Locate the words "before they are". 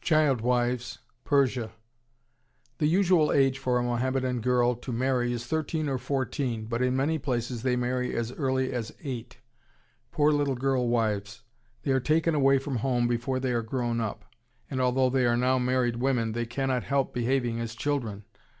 13.08-13.62